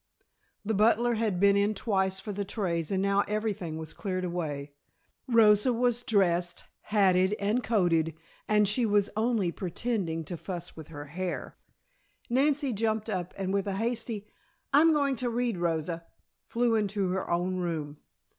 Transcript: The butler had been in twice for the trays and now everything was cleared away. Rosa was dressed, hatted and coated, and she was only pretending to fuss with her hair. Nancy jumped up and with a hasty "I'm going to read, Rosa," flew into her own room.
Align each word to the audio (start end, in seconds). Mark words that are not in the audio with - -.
The 0.65 0.73
butler 0.73 1.13
had 1.13 1.39
been 1.39 1.55
in 1.55 1.75
twice 1.75 2.19
for 2.19 2.31
the 2.31 2.43
trays 2.43 2.89
and 2.89 3.03
now 3.03 3.23
everything 3.27 3.77
was 3.77 3.93
cleared 3.93 4.25
away. 4.25 4.71
Rosa 5.27 5.71
was 5.71 6.01
dressed, 6.01 6.63
hatted 6.85 7.33
and 7.39 7.63
coated, 7.63 8.15
and 8.47 8.67
she 8.67 8.83
was 8.83 9.11
only 9.15 9.51
pretending 9.51 10.23
to 10.23 10.37
fuss 10.37 10.75
with 10.75 10.87
her 10.87 11.05
hair. 11.05 11.55
Nancy 12.31 12.73
jumped 12.73 13.11
up 13.11 13.31
and 13.37 13.53
with 13.53 13.67
a 13.67 13.75
hasty 13.75 14.25
"I'm 14.73 14.91
going 14.91 15.15
to 15.17 15.29
read, 15.29 15.59
Rosa," 15.59 16.07
flew 16.47 16.73
into 16.73 17.09
her 17.09 17.29
own 17.29 17.57
room. 17.57 17.97